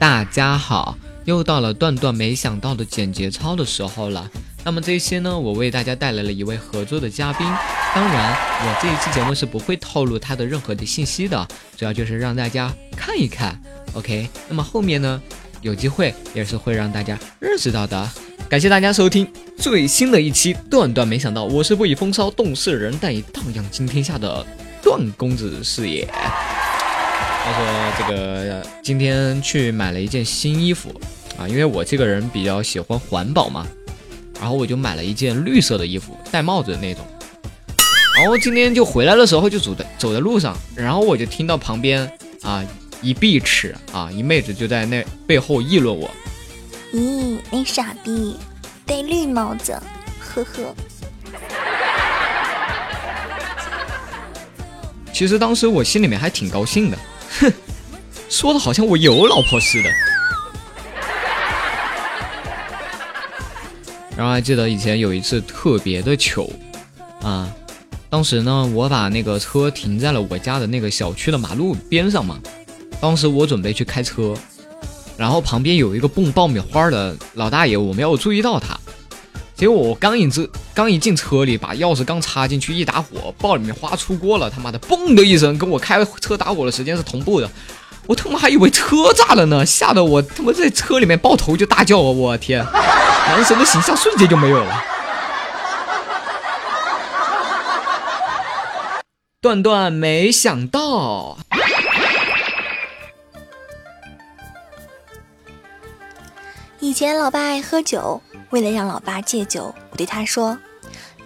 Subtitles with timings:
[0.00, 0.96] 大家好，
[1.26, 4.30] 又到了段段没想到的简节操的时候了。
[4.64, 7.46] 那么这些呢，我为大家带来了一位合作的嘉宾。
[7.94, 11.46] 当然，我这一期节目是不会透露他的任何的信息的，
[11.76, 13.60] 主要就是让大家看一看。
[13.92, 15.20] OK，那么后面呢，
[15.60, 18.10] 有机会也是会让大家认识到的。
[18.48, 24.46] 感谢大家收听最新的一期段段没想到，我是不以风骚动世人，但以荡漾惊天下的
[24.82, 26.08] 段公子是也。
[27.42, 27.64] 他说
[27.98, 30.90] 这个今天去买了一件新衣服
[31.38, 33.66] 啊，因为我这个人比较喜欢环保嘛。
[34.40, 37.04] 然后我就买了一件绿色的衣服，戴帽子的那种。
[38.16, 42.10] 然后今天就回来的时候就走在走在路上，然后我就听到旁边
[42.42, 42.64] 啊
[43.02, 46.10] 一碧池啊一妹子就在那背后议论我。
[46.94, 48.34] 咦，那傻逼
[48.86, 49.78] 戴绿帽子，
[50.18, 50.74] 呵呵。
[55.12, 57.02] 其实当时我心里面还挺高兴的，哼，
[58.30, 59.90] 说的好像我有老婆似的。
[64.16, 66.50] 然后还记得以前有一次特别的糗，
[67.22, 67.50] 啊，
[68.08, 72.38] 当时呢我把那个车停在了我家的那个小区的马路边上嘛，
[73.00, 74.34] 当时我准备去开车，
[75.16, 78.78] 然后旁边有一个蹦爆米花的老大爷，我没有注意到他，
[79.54, 87.50] 结果我刚一这刚一进车里，把钥匙刚插进去一打火，爆米花出锅了，他妈的嘣的一声，跟我开车打火的时间是同步的。
[88.06, 92.02] 我他妈还以为车炸了呢，吓得我他妈在车里面抱头就大叫啊！
[92.02, 94.84] 我天，男神的形象瞬间就没有了。
[99.40, 101.38] 段段没想到，
[106.80, 108.20] 以前老爸爱喝酒，
[108.50, 110.58] 为了让老爸戒酒，我对他说：“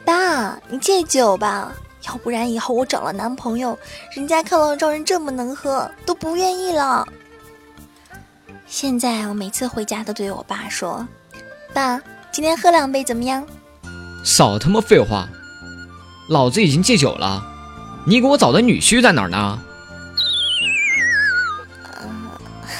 [0.04, 1.72] 爸，你戒酒吧。”
[2.06, 3.78] 要不然以后我找了男朋友，
[4.14, 7.06] 人家看到赵人这么能喝，都不愿意了。
[8.66, 11.06] 现在我每次回家都对我爸说
[11.72, 12.00] ：“爸，
[12.32, 13.46] 今天喝两杯怎么样？”
[14.24, 15.28] 少他妈废话，
[16.28, 17.42] 老子已经戒酒了，
[18.06, 19.60] 你给我找的女婿在哪儿呢？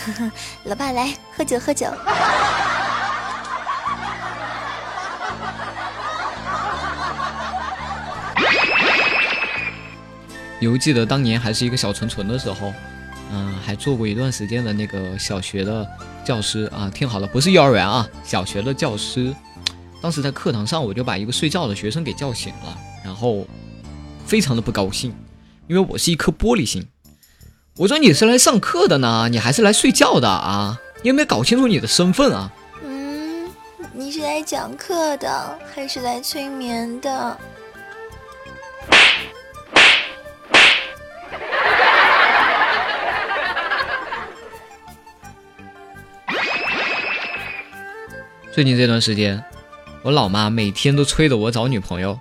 [0.64, 1.86] 老爸来喝酒喝酒。
[10.64, 12.72] 犹记得当年还是一个小纯纯的时候，
[13.30, 15.86] 嗯，还做过一段时间的那个小学的
[16.24, 16.90] 教师啊。
[16.92, 19.34] 听好了，不是幼儿园啊，小学的教师。
[20.00, 23.46] 当时在课堂上，我就把一个睡觉的学生给叫醒了，然后
[24.26, 25.14] 非常的不高兴，
[25.66, 26.86] 因为我是一颗玻璃心。
[27.76, 30.78] 我说你是来上课的呢，你还是来睡觉的啊？
[31.02, 32.52] 你有没有搞清楚你的身份啊？
[32.84, 33.50] 嗯，
[33.92, 37.38] 你是来讲课的，还是来催眠的？
[48.54, 49.42] 最近这段时间，
[50.04, 52.16] 我老妈每天都催着我找女朋友，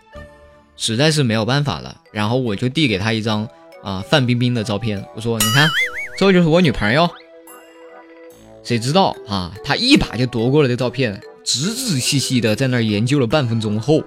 [0.75, 1.95] 实在是没有办法了。
[2.11, 3.47] 然后我就递给她一张
[3.83, 5.69] 啊范冰冰的照片，我说：“你看，
[6.17, 7.07] 这就是我女朋友。”
[8.65, 14.01] 谁知道啊，她一把就夺过了这照片，仔仔细细的在那儿研究了半分钟后，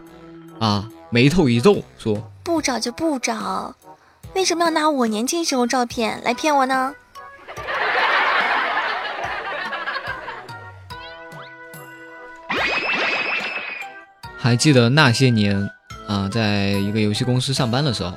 [0.58, 3.72] 啊，眉头一皱，说：“不找就不找，
[4.34, 6.92] 为什么要拿我年轻时候照片来骗我呢？”
[14.46, 15.68] 还记得那些年
[16.06, 18.12] 啊，在一个游戏公司上班的时候，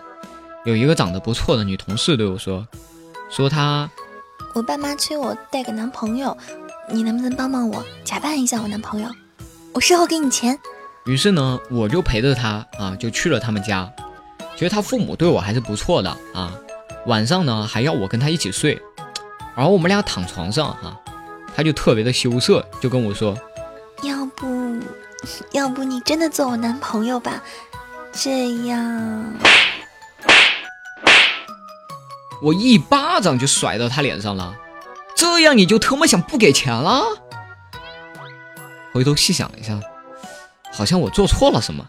[0.63, 2.67] 有一个长得不错的女同事对我说
[3.31, 3.89] ：“说她，
[4.53, 6.37] 我爸妈催我带个男朋友，
[6.91, 9.09] 你能不能帮帮我，假扮一下我男朋友？
[9.73, 10.55] 我事后给你钱。”
[11.07, 13.91] 于是呢，我就陪着她啊，就去了他们家。
[14.55, 16.53] 觉得他父母对我还是不错的啊，
[17.07, 18.79] 晚上呢还要我跟他一起睡，
[19.55, 20.95] 然后我们俩躺床上哈，
[21.55, 23.48] 他就特别的羞涩，就跟我说：“要不。”
[25.51, 27.41] 要不你真的做我男朋友吧？
[28.11, 29.33] 这样，
[32.41, 34.55] 我一巴掌就甩到他脸上了。
[35.15, 37.03] 这样你就特么想不给钱了？
[38.93, 39.79] 回头细想一下，
[40.73, 41.85] 好像我做错了什么。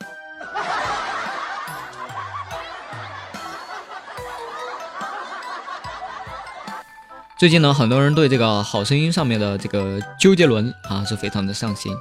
[7.38, 11.96] 最近呢，很多人对这个《好声音》上面的这个周杰伦啊是非常的上心。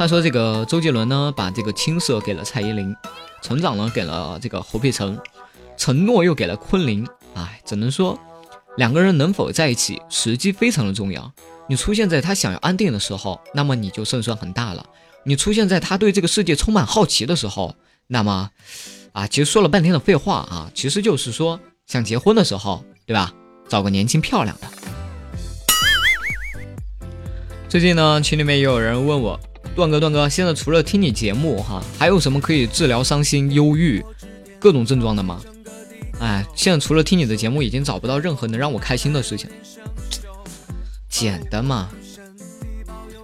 [0.00, 2.96] 他说：“这个周杰伦呢，把这个青涩给了蔡依林，
[3.42, 5.20] 成长呢给了这个侯佩岑，
[5.76, 7.06] 承诺又给了昆凌。
[7.34, 8.18] 哎，只能说，
[8.78, 11.30] 两个人能否在一起，时机非常的重要。
[11.68, 14.82] 你出现在他想要安定的时候，那么你就胜算很大了；
[15.26, 17.76] 你出现在他对这个世界充满好奇的时候，
[18.06, 18.48] 那么，
[19.12, 23.34] 啊，其实说了半天的废话啊，其实就是说，想结婚的时候，对吧？
[23.68, 24.68] 找个年轻漂亮的。”
[27.68, 29.38] 最近呢，群里面也有人问我，
[29.74, 34.04] 段哥，段哥，现在除了听你节目哈，还有什么可以治疗伤心、忧郁
[34.58, 35.40] 各种症状的吗？
[36.18, 39.48] 哎，现在除了听你的节目，已经找不到任何能让我开心的事情。
[41.08, 41.88] 简单嘛，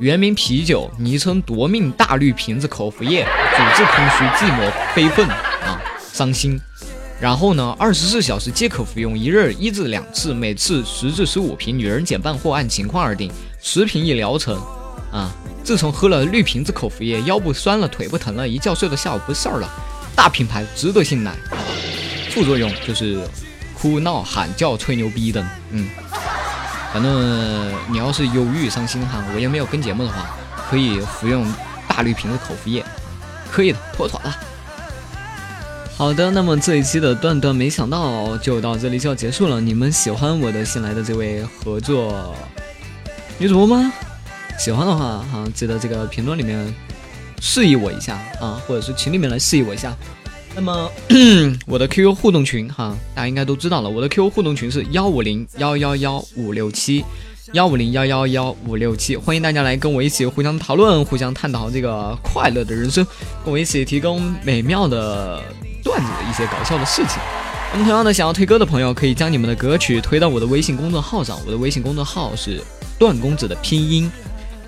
[0.01, 6.59] 原名啤酒，昵称夺命大绿瓶子口服液，主治空虚、寂寞、悲愤啊，伤心。
[7.21, 13.31] 然后呢，二十四小时皆可服用，一日一至两次，每次十至十五瓶，女人减半或按情况而定，
[13.61, 14.61] 十瓶一疗程。
[15.13, 15.35] 啊，
[15.67, 19.69] 自从喝了绿瓶子口服液，腰部酸了，腿不疼了，一觉睡到下午不事儿了。
[20.15, 21.35] 大品牌，值得信赖。
[22.31, 23.21] 副作用就是
[23.75, 25.45] 哭闹、喊叫、吹牛逼的。
[25.73, 25.89] 嗯，
[26.93, 30.37] 反正你要是忧郁、伤心哈，我也没有跟节目的话，
[30.71, 31.45] 可以服用
[31.89, 32.85] 大绿瓶子口服液，
[33.51, 34.33] 可以的，妥妥的。
[35.97, 39.61] 好的，那么这一期的段段没想到就到这里就要结束了。
[39.61, 42.37] 你们喜欢我的新来的这位合作
[43.37, 43.93] 女主播吗？
[44.59, 46.75] 喜欢的话哈，记得这个评论里面
[47.41, 49.95] 示意我一下啊，或者是群里面来示意我一下。
[50.55, 50.91] 那么
[51.67, 57.05] 我的 QQ 互动群哈，大家应该都知道了，我的 QQ 互动群是幺五零幺幺幺五六七
[57.53, 63.07] 幺五零幺幺幺五六七，欢迎大家来跟我一起互相讨论，互相探讨这个快乐的人生，
[63.45, 65.43] 跟我一起提供美妙的。
[65.85, 67.23] 段子一些搞笑的事情。
[67.73, 71.39] 那么同样的，想要推歌的朋友，可以将你们的歌曲推到我的微信公众号上。
[71.47, 72.61] 我的微信公众号是
[72.99, 74.11] 段公子的拼音，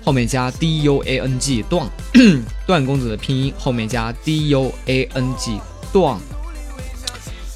[0.09, 1.87] 后面加 D U A N G 段，
[2.65, 5.61] 段公子的拼音后面加 D U A N G
[5.93, 6.17] 段。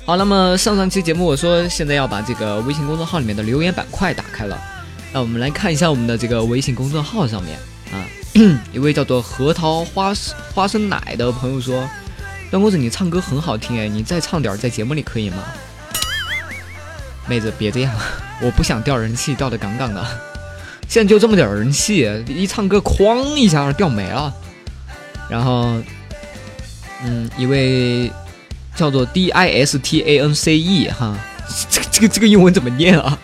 [0.05, 4.55] 好，那么上上期节目我说现在要把这个微信公众号里面的留言板块打开了，
[5.11, 7.57] 那我们来看一下我们的这个微信公众号上面
[7.91, 8.05] 啊，
[8.71, 10.13] 一位叫做核桃花
[10.53, 11.89] 花生奶的朋友说。
[12.51, 15.37] 段公子，你唱歌很好听哎，你再唱点在节目里可以吗？
[17.27, 17.91] 妹子别这样，
[18.43, 20.32] 我不想掉人气，掉的杠杠的。
[20.87, 24.33] 现在就这么点人气，一唱歌哐一下掉没了。
[25.29, 25.81] 然后，
[27.03, 28.11] 嗯，一位
[28.75, 31.17] 叫做 D I S T A N C E 哈，
[31.69, 33.17] 这个这个这个英文怎么念啊？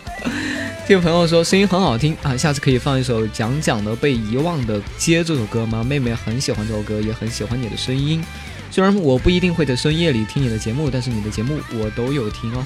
[0.87, 5.83] 这位朋友说声音很好听啊，下次可以放一首讲讲的被遗忘的街这首歌吗？
[5.83, 8.23] 妹妹很喜欢这首歌，也很喜欢你的声音。
[8.71, 12.65] 虽然我不一定会在深夜里听你的节目，但是你的节目我都有听哦。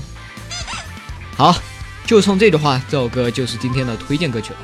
[1.35, 1.55] 好，
[2.05, 4.59] 就冲这句话，这首歌就是今天的推荐歌曲了。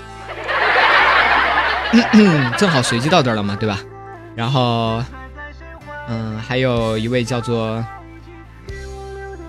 [2.57, 3.79] 正好随机到这儿了嘛，对吧？
[4.35, 5.03] 然后，
[6.07, 7.83] 嗯，还有一位叫做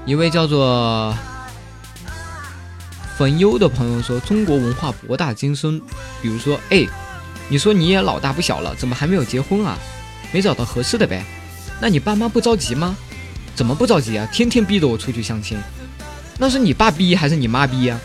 [0.06, 1.14] 一位叫做
[3.16, 5.80] 冯优的朋友说：“中国文化博大精深，
[6.22, 6.86] 比如说，哎，
[7.48, 9.76] 你说你也老大不小了，怎么还没有结婚啊？
[10.32, 11.22] 没找到合适的呗？”
[11.80, 12.96] 那你爸妈不着急吗？
[13.54, 14.26] 怎么不着急啊？
[14.32, 15.58] 天天逼着我出去相亲，
[16.38, 18.00] 那是你爸逼还是你妈逼呀？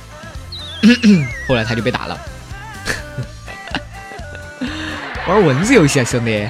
[1.47, 2.19] 后来他就被打了。
[5.27, 6.47] 玩文字游戏啊，兄弟。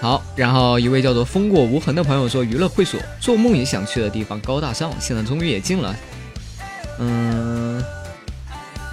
[0.00, 5.96] 好，然后一位叫做风过无痕的朋友说：“娱乐会所，做梦也想去的地方，高大上，现在终于也进了。”
[7.00, 7.82] 嗯。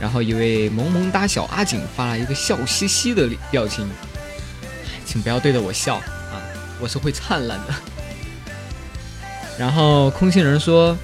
[0.02, 3.88] 然后一位萌萌哒小阿锦发了一个笑嘻嘻的表情，
[5.06, 6.42] 请不要对着我笑啊。
[6.80, 7.76] 我是会灿烂的。
[9.56, 10.98] 然后空心人说：“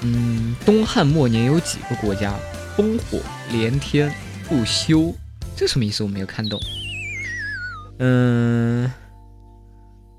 [0.00, 2.32] 嗯，东汉末年有几个国家
[2.78, 3.20] 烽火
[3.50, 4.10] 连天
[4.48, 5.14] 不休？
[5.56, 6.02] 这什么意思？
[6.02, 6.60] 我没有看懂。”
[7.98, 8.90] 嗯，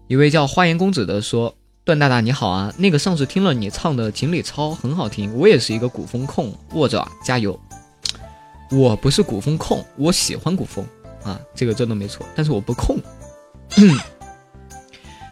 [0.07, 7.59] 一位叫花颜公子的说：“段大大你好啊，那个上次听了你唱的《锦鲤抄》很好听，我也是一个古风控，握着啊，加油！
[8.71, 10.85] 我不是古风控，我喜欢古风
[11.23, 12.97] 啊，这个真的没错，但是我不控。”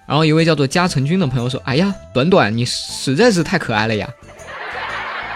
[0.05, 4.09] 然后一位叫做嘉成君的朋友说：“哎呀，短短你实在是太可爱了呀！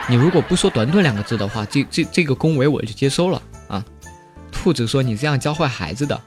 [0.10, 3.44] 你如果不说短短两个字的话，这这这个恭维我就接收了啊。”
[4.68, 6.20] 兔子说：“你这样教坏孩子的，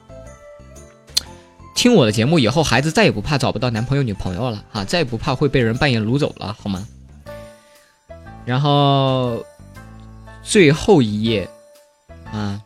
[1.74, 6.88] 听我的节目以后，孩子再也不怕找不到男朋友女朋友了啊，再也不怕会被人半夜掳走了，好吗？”
[8.46, 9.44] 然后
[10.42, 11.46] 最后一页
[12.32, 12.58] 啊。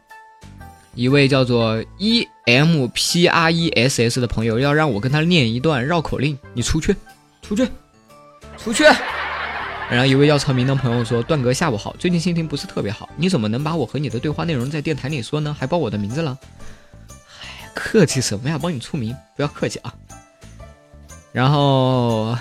[0.94, 6.94] 一位叫做 E M P R E S S 的朋友要让我跟他念一段绕口令，你出去，
[7.42, 7.68] 出去，
[8.56, 8.84] 出去。
[9.90, 15.54] 然后一位要成名的朋友说：“段哥下午好，最近心情不是特别好，你怎么能把我和你的对话内容在电台里说呢？
[15.56, 16.36] 还报我的名字了？
[17.42, 18.58] 哎，客气什么呀？
[18.58, 19.94] 帮你出名，不要客气啊。”
[21.32, 22.36] 然后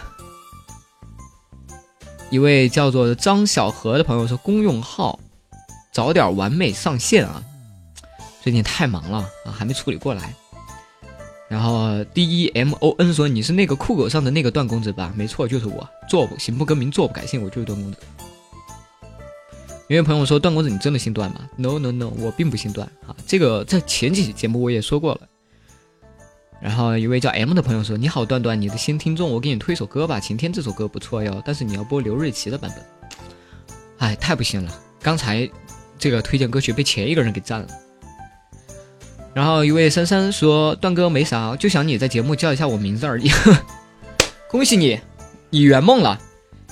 [2.29, 5.19] 一位叫做张小何的朋友说：“公用号，
[5.91, 7.43] 早点完美上线啊。”
[8.41, 10.33] 最近太忙了啊，还没处理过来。
[11.53, 15.87] 然后 D E M O N 说：“你是那个酷狗上的那个段公子吧？”没错，就是我。
[16.09, 17.99] 做不行不更名，做不改姓，我就是段公子。
[19.87, 23.15] 有位朋友说：“段公子，你真的姓段吗？”No No No，我并不姓段啊。
[23.27, 25.21] 这个在前几期节目我也说过了。
[26.59, 32.83] 然后一位叫 M 的朋友说：“你好，段段，你的新听众，我给你推首歌吧，《晴天》这首歌不错哟，但是你要播刘瑞琦的版本。”
[33.99, 35.47] 哎，太不行了，刚才
[35.99, 37.67] 这个推荐歌曲被前一个人给占了。
[39.33, 43.31] 然后一位珊珊说：“段哥没啥，就想你在节目叫一下我名字而已。
[44.47, 44.99] ”恭喜你，
[45.49, 46.19] 你圆梦了。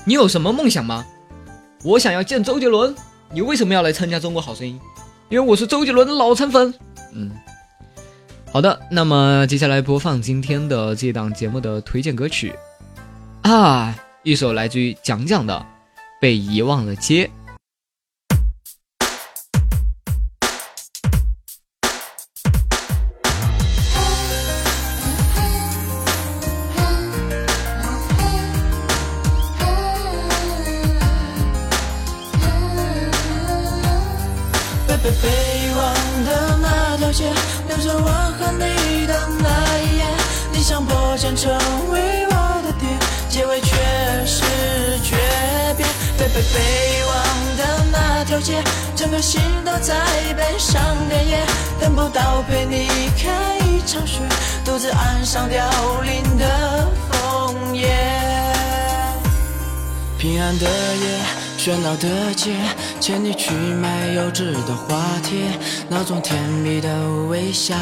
[0.06, 1.06] 你有什么梦想吗？
[1.84, 2.96] 我想要见周杰伦。
[3.34, 4.80] 你为什么要来参加《中国好声音》？
[5.30, 6.74] 因为我是周杰伦的老残粉。
[7.14, 7.32] 嗯，
[8.52, 12.54] 好的，那么接下来播放今天的这档节目的推荐歌曲
[13.42, 15.56] 啊，一首来自于蒋蒋的
[16.20, 17.26] 《被遗忘的街》。
[48.96, 49.96] 整颗心都在
[50.36, 51.40] 悲伤的夜，
[51.80, 52.88] 等不到陪你
[53.22, 53.32] 看
[53.68, 54.20] 一场雪，
[54.66, 55.64] 独自岸上凋
[56.02, 57.88] 零的枫叶。
[60.18, 61.41] 平安的夜。
[61.64, 62.56] 喧闹的街，
[63.00, 65.38] 牵你去买优质的花贴，
[65.88, 66.90] 那种甜蜜的
[67.30, 67.76] 微笑，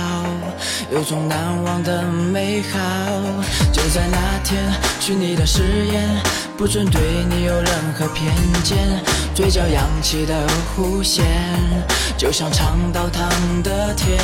[0.92, 2.78] 有种难忘的美好。
[3.72, 4.62] 就在那天，
[5.00, 6.22] 许你的誓言，
[6.58, 8.78] 不准对你有任何偏见，
[9.34, 10.46] 嘴角扬起的
[10.76, 11.26] 弧线，
[12.18, 13.30] 就像尝到糖
[13.64, 14.20] 的甜。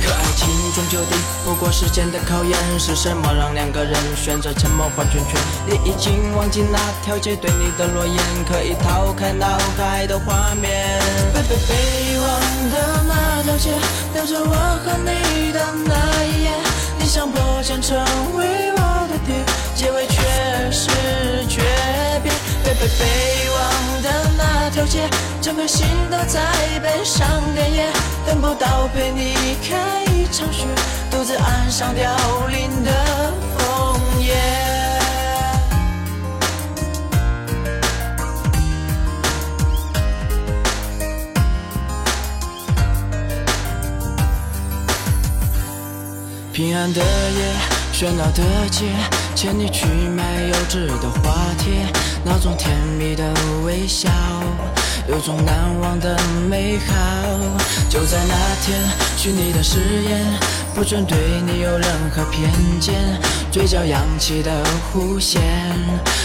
[0.00, 5.34] 可爱情终究敌不过时间的考验，是什么让两个人选择沉默画圈圈？
[5.66, 8.16] 你已经忘记那条街对你的诺言，
[8.48, 8.76] 可以。
[8.80, 11.00] 逃开脑海的画面，
[11.34, 12.30] 被被被忘
[12.70, 13.72] 的那条街，
[14.14, 14.54] 留着我
[14.84, 16.50] 和你的那一夜。
[17.00, 17.98] 你想破茧成
[18.36, 19.34] 为我的蝶，
[19.74, 20.86] 结尾却是
[21.48, 21.60] 诀
[22.22, 22.30] 别。
[22.62, 25.10] 被被被忘的那条街，
[25.42, 26.40] 整颗心都在
[26.80, 27.86] 悲伤连夜，
[28.24, 30.66] 等不到陪你看场雪，
[31.10, 32.04] 独自岸上凋
[32.48, 32.92] 零的
[33.56, 34.34] 枫叶。
[46.52, 47.54] 平安的夜，
[47.92, 48.84] 喧闹的街，
[49.34, 51.86] 牵你去买幼稚的花贴，
[52.24, 53.32] 那种甜蜜的
[53.64, 54.10] 微笑，
[55.08, 56.16] 有种难忘的
[56.48, 56.94] 美好。
[57.88, 58.78] 就在那天，
[59.16, 60.24] 许你的誓言，
[60.74, 62.94] 不准对你有任何偏见，
[63.50, 64.62] 嘴角扬起的
[64.92, 65.42] 弧线，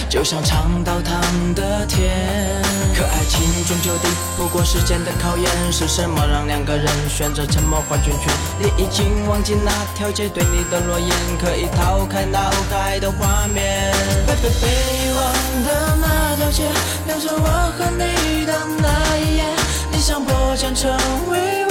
[0.09, 1.21] 就像尝到糖
[1.55, 2.82] 的甜。
[3.03, 4.07] 可爱情终究抵
[4.37, 8.33] 不过时间的考验，是什么让两个人选择沉默画圈圈？
[8.57, 12.39] 你已经忘记那条街对你的诺言，可以逃开脑
[12.71, 13.91] 海的画面。
[14.25, 16.63] 被被被遗忘的那条街，
[17.05, 19.43] 留着我和你的那一夜。
[19.91, 20.89] 你想破茧成
[21.29, 21.65] 为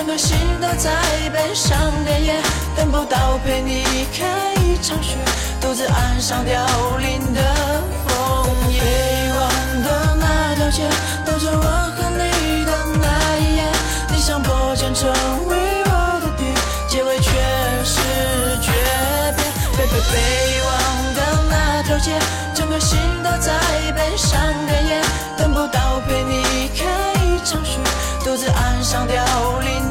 [0.00, 0.90] 整个心都在
[1.30, 2.34] 悲伤连夜，
[2.74, 3.84] 等不到陪你
[4.18, 4.26] 看
[4.64, 5.18] 一场雪，
[5.60, 6.56] 独自岸上凋
[6.96, 7.42] 零的
[8.08, 8.80] 枫叶。
[8.80, 10.88] 遗忘的那条街，
[11.26, 13.64] 留着我和你的那一夜。
[14.08, 15.06] 你想破茧成
[15.46, 16.46] 为我的蝶，
[16.88, 17.30] 结尾却
[17.84, 18.00] 是
[18.62, 18.72] 诀
[19.36, 19.44] 别。
[19.76, 22.18] 被被被忘的那条街，
[22.54, 23.52] 整个心都在
[23.92, 25.02] 悲伤连夜。
[25.36, 26.88] 等不到陪你看
[27.22, 27.78] 一场雪，
[28.24, 29.89] 独自岸上凋零。